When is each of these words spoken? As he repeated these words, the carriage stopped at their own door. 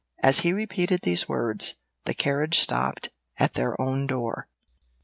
As 0.23 0.39
he 0.39 0.51
repeated 0.51 1.01
these 1.03 1.29
words, 1.29 1.75
the 2.05 2.15
carriage 2.15 2.57
stopped 2.57 3.09
at 3.37 3.53
their 3.53 3.79
own 3.79 4.07
door. 4.07 4.49